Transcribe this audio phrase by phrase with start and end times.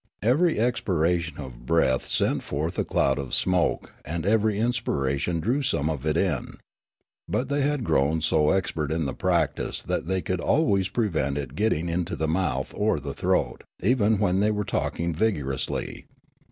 [0.23, 5.61] Every ex piration of breath sent forth a cloud of smoke and every inspiration drew
[5.61, 6.55] some of it in;
[7.29, 11.53] but they had grown so expert in the practice that they could always prevent it
[11.53, 16.07] getting into the mouth or the throat, even when they were talking vigorously.